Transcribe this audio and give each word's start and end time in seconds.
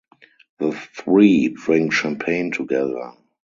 The 0.57 0.71
three 0.95 1.49
drink 1.49 1.93
champagne 1.93 2.49
together. 2.49 3.11